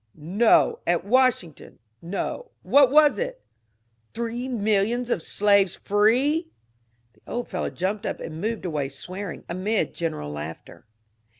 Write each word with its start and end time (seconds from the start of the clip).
"No, 0.15 0.79
at 0.87 1.05
Washing 1.05 1.53
ton." 1.53 1.77
«No; 2.17 2.49
what 2.63 2.89
was 2.89 3.19
it?"" 3.19 3.43
Three 4.15 4.47
millions 4.47 5.11
of 5.11 5.21
slaves 5.21 5.75
free!" 5.75 6.47
The 7.13 7.21
old 7.27 7.47
fellow 7.47 7.69
jumped 7.69 8.07
up 8.07 8.19
and 8.19 8.41
moved 8.41 8.65
away 8.65 8.89
swearing, 8.89 9.43
amid 9.47 9.93
general 9.93 10.31
laughter. 10.31 10.87